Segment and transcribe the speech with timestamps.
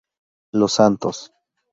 [0.53, 1.31] Los Santos.